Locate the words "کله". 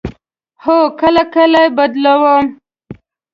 0.99-1.23, 1.35-1.59